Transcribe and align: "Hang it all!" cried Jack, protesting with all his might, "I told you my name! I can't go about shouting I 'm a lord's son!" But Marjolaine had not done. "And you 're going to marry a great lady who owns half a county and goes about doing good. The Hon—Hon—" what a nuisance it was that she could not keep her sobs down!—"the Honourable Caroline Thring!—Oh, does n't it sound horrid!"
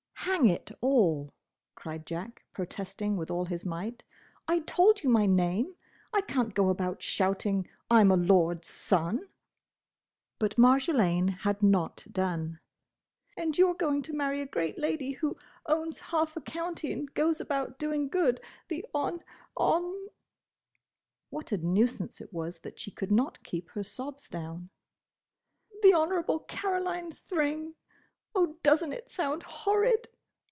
"Hang 0.25 0.47
it 0.49 0.69
all!" 0.81 1.33
cried 1.73 2.05
Jack, 2.05 2.43
protesting 2.53 3.17
with 3.17 3.31
all 3.31 3.43
his 3.45 3.65
might, 3.65 4.03
"I 4.47 4.59
told 4.59 5.01
you 5.01 5.09
my 5.09 5.25
name! 5.25 5.75
I 6.13 6.21
can't 6.21 6.53
go 6.53 6.69
about 6.69 7.01
shouting 7.01 7.67
I 7.89 8.01
'm 8.01 8.11
a 8.11 8.15
lord's 8.15 8.67
son!" 8.67 9.27
But 10.37 10.59
Marjolaine 10.59 11.27
had 11.39 11.63
not 11.63 12.05
done. 12.11 12.59
"And 13.35 13.57
you 13.57 13.67
're 13.69 13.73
going 13.73 14.03
to 14.03 14.13
marry 14.13 14.41
a 14.41 14.45
great 14.45 14.77
lady 14.77 15.09
who 15.13 15.35
owns 15.65 15.97
half 15.99 16.37
a 16.37 16.41
county 16.41 16.93
and 16.93 17.11
goes 17.15 17.41
about 17.41 17.79
doing 17.79 18.07
good. 18.07 18.39
The 18.67 18.85
Hon—Hon—" 18.93 20.07
what 21.31 21.51
a 21.51 21.57
nuisance 21.57 22.21
it 22.21 22.31
was 22.31 22.59
that 22.59 22.79
she 22.79 22.91
could 22.91 23.11
not 23.11 23.41
keep 23.43 23.69
her 23.69 23.83
sobs 23.83 24.29
down!—"the 24.29 25.93
Honourable 25.95 26.41
Caroline 26.41 27.11
Thring!—Oh, 27.11 28.55
does 28.63 28.81
n't 28.81 28.93
it 28.93 29.09
sound 29.09 29.43
horrid!" 29.43 30.07